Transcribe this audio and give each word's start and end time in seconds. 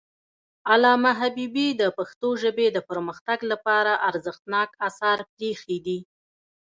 علامه 0.71 1.11
حبيبي 1.19 1.67
د 1.81 1.83
پښتو 1.97 2.29
ژبې 2.41 2.67
د 2.75 2.77
پرمختګ 2.89 3.39
لپاره 3.51 3.91
ارزښتناک 4.09 4.69
آثار 4.89 5.17
پریښي 5.35 5.77
دي. 5.85 5.99